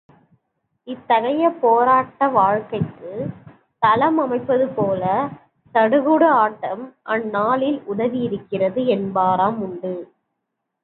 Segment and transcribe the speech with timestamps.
[0.87, 3.33] இத்தகைய போராட்ட வாழ்க்கைக்குத்
[3.81, 5.03] தளம் அமைப்பது போல,
[5.75, 6.83] சடுகுடு ஆட்டம்
[7.03, 9.93] அந்நாளில் உதவியிருக்கிறது என்பாரும் உண்டு.